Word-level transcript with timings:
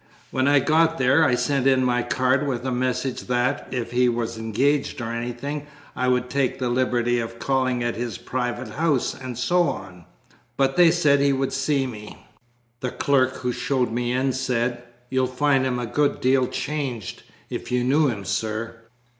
"When 0.31 0.47
I 0.47 0.57
got 0.57 0.97
there, 0.97 1.23
I 1.23 1.35
sent 1.35 1.67
in 1.67 1.83
my 1.83 2.01
card 2.01 2.47
with 2.47 2.65
a 2.65 2.71
message 2.71 3.21
that, 3.27 3.67
if 3.69 3.91
he 3.91 4.09
was 4.09 4.35
engaged 4.35 4.99
or 4.99 5.13
anything, 5.13 5.67
I 5.95 6.07
would 6.07 6.27
take 6.27 6.57
the 6.57 6.69
liberty 6.69 7.19
of 7.19 7.37
calling 7.37 7.83
at 7.83 7.95
his 7.95 8.17
private 8.17 8.69
house, 8.69 9.13
and 9.13 9.37
so 9.37 9.61
on. 9.69 10.05
But 10.57 10.75
they 10.75 10.89
said 10.89 11.19
he 11.19 11.33
would 11.33 11.53
see 11.53 11.85
me. 11.85 12.17
The 12.79 12.89
clerk 12.89 13.33
who 13.35 13.51
showed 13.51 13.91
me 13.91 14.11
in 14.11 14.33
said: 14.33 14.81
'You'll 15.11 15.27
find 15.27 15.67
him 15.67 15.77
a 15.77 15.85
good 15.85 16.19
deal 16.19 16.47
changed, 16.47 17.21
if 17.51 17.71
you 17.71 17.83
knew 17.83 18.07
him, 18.07 18.25
sir. 18.25 18.77